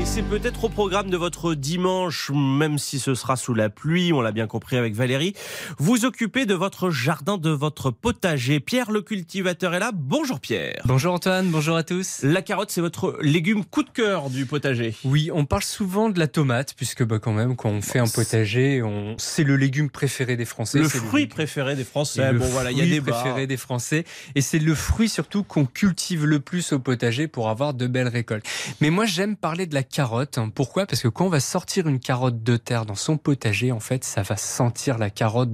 Et 0.00 0.04
c'est 0.04 0.22
peut-être 0.22 0.62
au 0.62 0.68
programme 0.68 1.10
de 1.10 1.16
votre 1.16 1.54
dimanche, 1.54 2.30
même 2.32 2.78
si 2.78 3.00
ce 3.00 3.16
sera 3.16 3.34
sous 3.34 3.52
la 3.52 3.68
pluie, 3.68 4.12
on 4.12 4.20
l'a 4.20 4.30
bien 4.30 4.46
compris 4.46 4.76
avec 4.76 4.94
Valérie. 4.94 5.34
Vous 5.78 6.04
occupez 6.04 6.46
de 6.46 6.54
votre 6.54 6.90
jardin, 6.90 7.36
de 7.36 7.50
votre 7.50 7.90
potager. 7.90 8.60
Pierre 8.60 8.92
le 8.92 9.02
cultivateur 9.02 9.74
est 9.74 9.80
là. 9.80 9.90
Bonjour 9.92 10.38
Pierre. 10.38 10.82
Bonjour 10.84 11.14
Antoine, 11.14 11.48
bonjour 11.48 11.74
à 11.74 11.82
tous. 11.82 12.20
La 12.22 12.42
carotte, 12.42 12.70
c'est 12.70 12.80
votre 12.80 13.18
légume 13.22 13.64
coup 13.64 13.82
de 13.82 13.90
cœur 13.90 14.30
du 14.30 14.46
potager. 14.46 14.94
Oui, 15.02 15.30
on 15.34 15.44
parle 15.46 15.64
souvent 15.64 16.10
de 16.10 16.20
la 16.20 16.28
tomate, 16.28 16.74
puisque 16.76 17.02
bah, 17.02 17.18
quand 17.18 17.32
même, 17.32 17.56
quand 17.56 17.70
on 17.70 17.82
fait 17.82 17.98
un 17.98 18.06
potager, 18.06 18.80
on... 18.84 19.16
c'est 19.18 19.42
le 19.42 19.56
légume 19.56 19.90
préféré 19.90 20.36
des 20.36 20.44
Français. 20.44 20.78
Le 20.78 20.88
fruit 20.88 21.26
préféré 21.26 21.74
des 21.74 21.82
Français. 21.82 22.22
Et 22.22 22.32
le 22.32 22.38
bon 22.38 22.46
voilà, 22.46 22.70
il 22.70 22.78
y 22.78 22.82
a 22.82 22.86
des 22.86 23.00
préféré 23.00 23.48
des 23.48 23.56
Français. 23.56 24.04
Et 24.36 24.42
c'est 24.42 24.60
le 24.60 24.76
fruit 24.76 25.08
surtout 25.08 25.42
qu'on 25.42 25.66
cultive 25.66 26.24
le 26.24 26.38
plus 26.38 26.72
au 26.72 26.78
potager 26.78 27.26
pour 27.26 27.48
avoir 27.48 27.74
de 27.74 27.88
belles 27.88 28.06
récoltes. 28.06 28.46
Mais 28.80 28.90
moi, 28.90 29.04
j'aime 29.04 29.34
parler 29.34 29.66
de 29.66 29.74
la 29.74 29.87
carotte. 29.88 30.38
Pourquoi? 30.54 30.86
Parce 30.86 31.02
que 31.02 31.08
quand 31.08 31.26
on 31.26 31.30
va 31.30 31.40
sortir 31.40 31.86
une 31.86 32.00
carotte 32.00 32.42
de 32.42 32.56
terre 32.56 32.86
dans 32.86 32.94
son 32.94 33.16
potager, 33.16 33.72
en 33.72 33.80
fait, 33.80 34.04
ça 34.04 34.22
va 34.22 34.36
sentir 34.36 34.98
la 34.98 35.10
carotte 35.10 35.50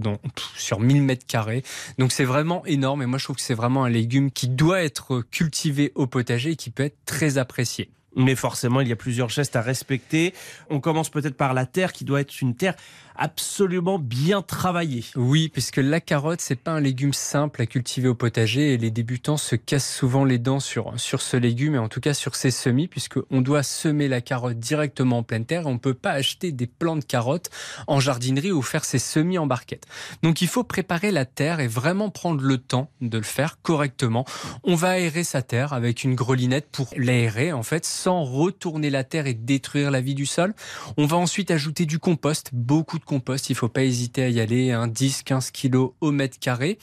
sur 0.56 0.80
1000 0.80 1.02
mètres 1.02 1.26
carrés. 1.26 1.62
Donc 1.98 2.12
c'est 2.12 2.24
vraiment 2.24 2.64
énorme. 2.66 3.02
Et 3.02 3.06
moi, 3.06 3.18
je 3.18 3.24
trouve 3.24 3.36
que 3.36 3.42
c'est 3.42 3.54
vraiment 3.54 3.84
un 3.84 3.90
légume 3.90 4.30
qui 4.30 4.48
doit 4.48 4.82
être 4.82 5.22
cultivé 5.22 5.92
au 5.94 6.06
potager 6.06 6.50
et 6.50 6.56
qui 6.56 6.70
peut 6.70 6.84
être 6.84 6.98
très 7.06 7.38
apprécié. 7.38 7.90
Mais 8.16 8.34
forcément, 8.34 8.80
il 8.80 8.88
y 8.88 8.92
a 8.92 8.96
plusieurs 8.96 9.28
gestes 9.28 9.56
à 9.56 9.62
respecter. 9.62 10.34
On 10.70 10.80
commence 10.80 11.10
peut-être 11.10 11.36
par 11.36 11.54
la 11.54 11.66
terre 11.66 11.92
qui 11.92 12.04
doit 12.04 12.20
être 12.20 12.40
une 12.40 12.54
terre 12.54 12.74
absolument 13.16 13.98
bien 13.98 14.42
travaillée. 14.42 15.04
Oui, 15.16 15.48
puisque 15.48 15.76
la 15.76 16.00
carotte, 16.00 16.40
c'est 16.40 16.56
pas 16.56 16.72
un 16.72 16.80
légume 16.80 17.12
simple 17.12 17.62
à 17.62 17.66
cultiver 17.66 18.08
au 18.08 18.14
potager 18.14 18.74
et 18.74 18.76
les 18.76 18.90
débutants 18.90 19.36
se 19.36 19.56
cassent 19.56 19.92
souvent 19.92 20.24
les 20.24 20.38
dents 20.38 20.60
sur, 20.60 20.98
sur 20.98 21.20
ce 21.20 21.36
légume 21.36 21.76
et 21.76 21.78
en 21.78 21.88
tout 21.88 22.00
cas 22.00 22.14
sur 22.14 22.34
ses 22.34 22.50
semis 22.50 22.88
puisqu'on 22.88 23.40
doit 23.40 23.62
semer 23.62 24.08
la 24.08 24.20
carotte 24.20 24.58
directement 24.58 25.18
en 25.18 25.22
pleine 25.22 25.46
terre 25.46 25.62
et 25.62 25.66
on 25.66 25.78
peut 25.78 25.94
pas 25.94 26.12
acheter 26.12 26.52
des 26.52 26.66
plants 26.66 26.96
de 26.96 27.04
carottes 27.04 27.50
en 27.86 28.00
jardinerie 28.00 28.52
ou 28.52 28.62
faire 28.62 28.84
ses 28.84 28.98
semis 28.98 29.38
en 29.38 29.46
barquette. 29.46 29.86
Donc 30.22 30.42
il 30.42 30.48
faut 30.48 30.64
préparer 30.64 31.10
la 31.10 31.24
terre 31.24 31.60
et 31.60 31.68
vraiment 31.68 32.10
prendre 32.10 32.42
le 32.42 32.58
temps 32.58 32.90
de 33.00 33.18
le 33.18 33.24
faire 33.24 33.60
correctement. 33.62 34.24
On 34.64 34.74
va 34.74 34.90
aérer 34.90 35.24
sa 35.24 35.42
terre 35.42 35.72
avec 35.72 36.04
une 36.04 36.14
grelinette 36.14 36.68
pour 36.70 36.88
l'aérer 36.96 37.52
en 37.52 37.62
fait 37.62 37.84
sans 38.04 38.22
retourner 38.22 38.90
la 38.90 39.02
terre 39.02 39.26
et 39.26 39.32
détruire 39.32 39.90
la 39.90 40.02
vie 40.02 40.14
du 40.14 40.26
sol. 40.26 40.52
On 40.98 41.06
va 41.06 41.16
ensuite 41.16 41.50
ajouter 41.50 41.86
du 41.86 41.98
compost, 41.98 42.50
beaucoup 42.52 42.98
de 42.98 43.04
compost, 43.04 43.48
il 43.48 43.56
faut 43.56 43.70
pas 43.70 43.82
hésiter 43.82 44.24
à 44.24 44.28
y 44.28 44.40
aller, 44.40 44.72
hein, 44.72 44.88
10-15 44.88 45.50
kilos 45.50 45.92
au 46.02 46.10
mètre 46.10 46.38
carré. 46.38 46.78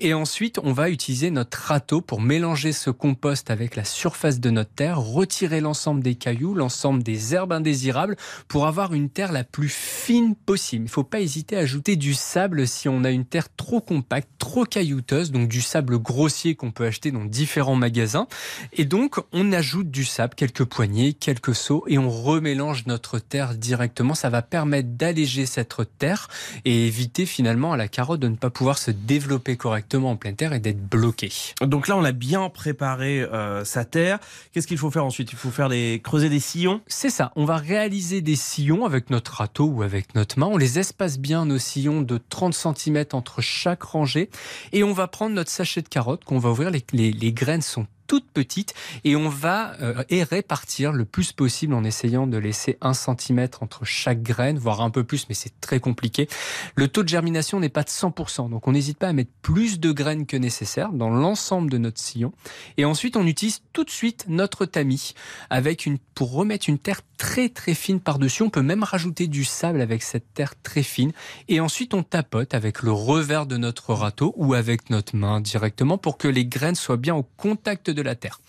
Et 0.00 0.14
ensuite, 0.14 0.58
on 0.64 0.72
va 0.72 0.90
utiliser 0.90 1.30
notre 1.30 1.58
râteau 1.58 2.00
pour 2.00 2.20
mélanger 2.20 2.72
ce 2.72 2.90
compost 2.90 3.52
avec 3.52 3.76
la 3.76 3.84
surface 3.84 4.40
de 4.40 4.50
notre 4.50 4.72
terre, 4.74 4.98
retirer 4.98 5.60
l'ensemble 5.60 6.02
des 6.02 6.16
cailloux, 6.16 6.54
l'ensemble 6.54 7.04
des 7.04 7.36
herbes 7.36 7.52
indésirables 7.52 8.16
pour 8.48 8.66
avoir 8.66 8.94
une 8.94 9.10
terre 9.10 9.30
la 9.30 9.44
plus 9.44 9.68
fine 9.68 10.34
possible. 10.34 10.86
Il 10.86 10.90
faut 10.90 11.04
pas 11.04 11.20
hésiter 11.20 11.56
à 11.56 11.60
ajouter 11.60 11.94
du 11.94 12.14
sable 12.14 12.66
si 12.66 12.88
on 12.88 13.04
a 13.04 13.10
une 13.10 13.26
terre 13.26 13.46
trop 13.54 13.80
compacte, 13.80 14.28
trop 14.38 14.64
caillouteuse, 14.64 15.30
donc 15.30 15.48
du 15.48 15.62
sable 15.62 16.00
grossier 16.00 16.56
qu'on 16.56 16.72
peut 16.72 16.86
acheter 16.86 17.12
dans 17.12 17.24
différents 17.24 17.76
magasins. 17.76 18.26
Et 18.72 18.84
donc, 18.84 19.20
on 19.32 19.52
ajoute 19.52 19.92
du 19.92 20.04
sable, 20.04 20.34
quelques 20.34 20.63
poignées, 20.64 21.12
quelques 21.12 21.54
seaux, 21.54 21.84
et 21.86 21.98
on 21.98 22.10
remélange 22.10 22.86
notre 22.86 23.18
terre 23.18 23.54
directement. 23.54 24.14
Ça 24.14 24.30
va 24.30 24.42
permettre 24.42 24.88
d'alléger 24.90 25.46
cette 25.46 25.74
terre 25.98 26.28
et 26.64 26.86
éviter 26.86 27.26
finalement 27.26 27.72
à 27.72 27.76
la 27.76 27.88
carotte 27.88 28.20
de 28.20 28.28
ne 28.28 28.36
pas 28.36 28.50
pouvoir 28.50 28.78
se 28.78 28.90
développer 28.90 29.56
correctement 29.56 30.12
en 30.12 30.16
pleine 30.16 30.36
terre 30.36 30.52
et 30.52 30.60
d'être 30.60 30.82
bloquée. 30.82 31.32
Donc 31.62 31.88
là, 31.88 31.96
on 31.96 32.04
a 32.04 32.12
bien 32.12 32.48
préparé 32.48 33.22
euh, 33.22 33.64
sa 33.64 33.84
terre. 33.84 34.18
Qu'est-ce 34.52 34.66
qu'il 34.66 34.78
faut 34.78 34.90
faire 34.90 35.04
ensuite? 35.04 35.32
Il 35.32 35.38
faut 35.38 35.50
faire 35.50 35.68
des 35.68 36.00
creuser 36.02 36.28
des 36.28 36.40
sillons? 36.40 36.80
C'est 36.86 37.10
ça, 37.10 37.32
on 37.36 37.44
va 37.44 37.56
réaliser 37.56 38.20
des 38.20 38.36
sillons 38.36 38.84
avec 38.84 39.10
notre 39.10 39.34
râteau 39.34 39.66
ou 39.66 39.82
avec 39.82 40.14
notre 40.14 40.38
main. 40.38 40.46
On 40.46 40.56
les 40.56 40.78
espace 40.78 41.18
bien, 41.18 41.46
nos 41.46 41.58
sillons, 41.58 42.02
de 42.02 42.18
30 42.28 42.54
cm 42.54 43.04
entre 43.12 43.40
chaque 43.40 43.82
rangée. 43.82 44.30
Et 44.72 44.84
on 44.84 44.92
va 44.92 45.08
prendre 45.08 45.34
notre 45.34 45.50
sachet 45.50 45.82
de 45.82 45.88
carottes 45.88 46.24
qu'on 46.24 46.38
va 46.38 46.50
ouvrir. 46.50 46.70
Les, 46.70 46.84
les, 46.92 47.12
les 47.12 47.32
graines 47.32 47.62
sont 47.62 47.86
toutes 48.06 48.30
petites 48.30 48.74
et 49.04 49.16
on 49.16 49.28
va 49.28 49.74
euh, 49.80 50.04
répartir 50.10 50.92
le 50.92 51.04
plus 51.04 51.32
possible 51.32 51.74
en 51.74 51.84
essayant 51.84 52.26
de 52.26 52.38
laisser 52.38 52.78
un 52.80 52.94
centimètre 52.94 53.62
entre 53.62 53.84
chaque 53.84 54.22
graine, 54.22 54.58
voire 54.58 54.80
un 54.80 54.90
peu 54.90 55.04
plus, 55.04 55.26
mais 55.28 55.34
c'est 55.34 55.60
très 55.60 55.80
compliqué. 55.80 56.28
Le 56.74 56.88
taux 56.88 57.02
de 57.02 57.08
germination 57.08 57.60
n'est 57.60 57.68
pas 57.68 57.82
de 57.82 57.88
100%, 57.88 58.50
donc 58.50 58.66
on 58.68 58.72
n'hésite 58.72 58.98
pas 58.98 59.08
à 59.08 59.12
mettre 59.12 59.30
plus 59.42 59.80
de 59.80 59.92
graines 59.92 60.26
que 60.26 60.36
nécessaire 60.36 60.92
dans 60.92 61.10
l'ensemble 61.10 61.70
de 61.70 61.78
notre 61.78 62.00
sillon. 62.00 62.32
Et 62.76 62.84
ensuite, 62.84 63.16
on 63.16 63.26
utilise 63.26 63.62
tout 63.72 63.84
de 63.84 63.90
suite 63.90 64.26
notre 64.28 64.66
tamis 64.66 65.14
avec 65.50 65.86
une 65.86 65.98
pour 66.14 66.32
remettre 66.32 66.68
une 66.68 66.78
terre 66.78 67.02
très 67.24 67.48
très 67.48 67.72
fine 67.72 68.00
par-dessus. 68.00 68.42
On 68.42 68.50
peut 68.50 68.60
même 68.60 68.82
rajouter 68.82 69.28
du 69.28 69.44
sable 69.44 69.80
avec 69.80 70.02
cette 70.02 70.34
terre 70.34 70.52
très 70.62 70.82
fine. 70.82 71.12
Et 71.48 71.58
ensuite, 71.58 71.94
on 71.94 72.02
tapote 72.02 72.52
avec 72.52 72.82
le 72.82 72.92
revers 72.92 73.46
de 73.46 73.56
notre 73.56 73.94
râteau 73.94 74.34
ou 74.36 74.52
avec 74.52 74.90
notre 74.90 75.16
main 75.16 75.40
directement 75.40 75.96
pour 75.96 76.18
que 76.18 76.28
les 76.28 76.44
graines 76.44 76.74
soient 76.74 76.98
bien 76.98 77.14
au 77.14 77.22
contact 77.22 77.88
de 77.88 78.02
la 78.02 78.14
terre. 78.14 78.42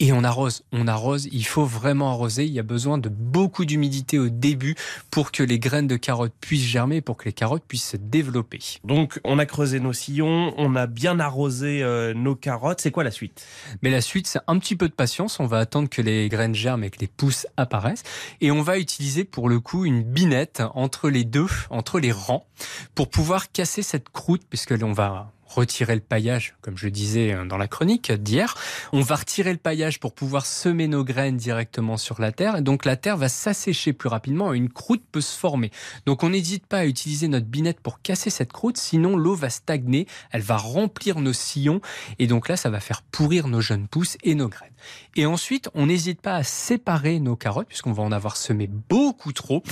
Et 0.00 0.12
on 0.12 0.22
arrose, 0.22 0.62
on 0.70 0.86
arrose, 0.86 1.28
il 1.32 1.44
faut 1.44 1.64
vraiment 1.64 2.10
arroser, 2.10 2.44
il 2.44 2.52
y 2.52 2.60
a 2.60 2.62
besoin 2.62 2.98
de 2.98 3.08
beaucoup 3.08 3.64
d'humidité 3.64 4.20
au 4.20 4.28
début 4.28 4.76
pour 5.10 5.32
que 5.32 5.42
les 5.42 5.58
graines 5.58 5.88
de 5.88 5.96
carottes 5.96 6.34
puissent 6.40 6.66
germer, 6.66 7.00
pour 7.00 7.16
que 7.16 7.24
les 7.24 7.32
carottes 7.32 7.64
puissent 7.66 7.90
se 7.90 7.96
développer. 7.96 8.60
Donc, 8.84 9.18
on 9.24 9.40
a 9.40 9.46
creusé 9.46 9.80
nos 9.80 9.92
sillons, 9.92 10.54
on 10.56 10.76
a 10.76 10.86
bien 10.86 11.18
arrosé 11.18 11.82
euh, 11.82 12.14
nos 12.14 12.36
carottes. 12.36 12.80
C'est 12.80 12.92
quoi 12.92 13.02
la 13.02 13.10
suite? 13.10 13.44
Mais 13.82 13.90
la 13.90 14.00
suite, 14.00 14.28
c'est 14.28 14.38
un 14.46 14.60
petit 14.60 14.76
peu 14.76 14.88
de 14.88 14.94
patience, 14.94 15.40
on 15.40 15.46
va 15.46 15.58
attendre 15.58 15.88
que 15.88 16.00
les 16.00 16.28
graines 16.28 16.54
germent 16.54 16.84
et 16.84 16.90
que 16.90 17.00
les 17.00 17.08
pousses 17.08 17.48
apparaissent. 17.56 18.04
Et 18.40 18.52
on 18.52 18.62
va 18.62 18.78
utiliser 18.78 19.24
pour 19.24 19.48
le 19.48 19.58
coup 19.58 19.84
une 19.84 20.04
binette 20.04 20.62
entre 20.76 21.10
les 21.10 21.24
deux, 21.24 21.48
entre 21.70 21.98
les 21.98 22.12
rangs, 22.12 22.46
pour 22.94 23.10
pouvoir 23.10 23.50
casser 23.50 23.82
cette 23.82 24.10
croûte, 24.10 24.42
puisque 24.48 24.70
l'on 24.70 24.92
va 24.92 25.32
retirer 25.48 25.94
le 25.94 26.00
paillage, 26.00 26.54
comme 26.60 26.76
je 26.76 26.88
disais 26.88 27.36
dans 27.46 27.56
la 27.56 27.68
chronique 27.68 28.12
d'hier. 28.12 28.54
On 28.92 29.00
va 29.00 29.16
retirer 29.16 29.52
le 29.52 29.58
paillage 29.58 30.00
pour 30.00 30.14
pouvoir 30.14 30.46
semer 30.46 30.88
nos 30.88 31.04
graines 31.04 31.36
directement 31.36 31.96
sur 31.96 32.20
la 32.20 32.32
terre. 32.32 32.62
Donc 32.62 32.84
la 32.84 32.96
terre 32.96 33.16
va 33.16 33.28
s'assécher 33.28 33.92
plus 33.92 34.08
rapidement 34.08 34.52
et 34.52 34.56
une 34.56 34.68
croûte 34.68 35.04
peut 35.10 35.20
se 35.20 35.36
former. 35.36 35.70
Donc 36.06 36.22
on 36.22 36.30
n'hésite 36.30 36.66
pas 36.66 36.78
à 36.78 36.86
utiliser 36.86 37.28
notre 37.28 37.46
binette 37.46 37.80
pour 37.80 38.02
casser 38.02 38.30
cette 38.30 38.52
croûte, 38.52 38.76
sinon 38.76 39.16
l'eau 39.16 39.34
va 39.34 39.50
stagner, 39.50 40.06
elle 40.30 40.42
va 40.42 40.56
remplir 40.56 41.20
nos 41.20 41.32
sillons 41.32 41.80
et 42.18 42.26
donc 42.26 42.48
là 42.48 42.56
ça 42.56 42.70
va 42.70 42.80
faire 42.80 43.02
pourrir 43.02 43.48
nos 43.48 43.60
jeunes 43.60 43.88
pousses 43.88 44.16
et 44.22 44.34
nos 44.34 44.48
graines. 44.48 44.68
Et 45.16 45.26
ensuite, 45.26 45.68
on 45.74 45.86
n'hésite 45.86 46.20
pas 46.20 46.36
à 46.36 46.44
séparer 46.44 47.18
nos 47.18 47.36
carottes, 47.36 47.68
puisqu'on 47.68 47.92
va 47.92 48.02
en 48.02 48.12
avoir 48.12 48.36
semé 48.36 48.68
beaucoup 48.68 49.32
trop. 49.32 49.62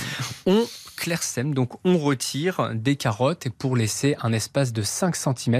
On 0.45 0.65
clairsème, 0.95 1.53
donc 1.53 1.73
on 1.85 1.97
retire 1.97 2.71
des 2.73 2.95
carottes 2.95 3.49
pour 3.49 3.75
laisser 3.75 4.15
un 4.21 4.33
espace 4.33 4.73
de 4.73 4.81
5 4.81 5.15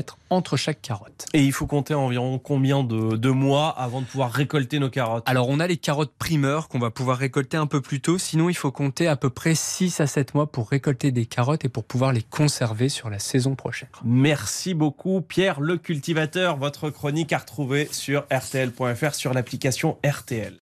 cm 0.07 0.17
entre 0.29 0.57
chaque 0.57 0.81
carotte. 0.81 1.25
Et 1.33 1.43
il 1.43 1.53
faut 1.53 1.67
compter 1.67 1.93
environ 1.93 2.39
combien 2.39 2.83
de, 2.83 3.15
de 3.15 3.29
mois 3.29 3.69
avant 3.69 4.01
de 4.01 4.05
pouvoir 4.05 4.31
récolter 4.31 4.79
nos 4.79 4.89
carottes? 4.89 5.23
Alors 5.25 5.47
on 5.49 5.59
a 5.59 5.67
les 5.67 5.77
carottes 5.77 6.13
primeurs 6.19 6.67
qu'on 6.67 6.79
va 6.79 6.91
pouvoir 6.91 7.17
récolter 7.17 7.57
un 7.57 7.67
peu 7.67 7.81
plus 7.81 8.01
tôt, 8.01 8.17
sinon 8.17 8.49
il 8.49 8.55
faut 8.55 8.71
compter 8.71 9.07
à 9.07 9.15
peu 9.15 9.29
près 9.29 9.55
6 9.55 10.01
à 10.01 10.07
7 10.07 10.35
mois 10.35 10.51
pour 10.51 10.69
récolter 10.69 11.11
des 11.11 11.25
carottes 11.25 11.65
et 11.65 11.69
pour 11.69 11.85
pouvoir 11.85 12.11
les 12.11 12.23
conserver 12.23 12.89
sur 12.89 13.09
la 13.09 13.19
saison 13.19 13.55
prochaine. 13.55 13.89
Merci 14.03 14.73
beaucoup 14.73 15.21
Pierre 15.21 15.61
le 15.61 15.77
cultivateur. 15.77 16.57
Votre 16.57 16.89
chronique 16.89 17.33
à 17.33 17.37
retrouver 17.37 17.87
sur 17.91 18.25
rtl.fr 18.31 19.13
sur 19.13 19.33
l'application 19.33 19.97
RTL. 20.05 20.57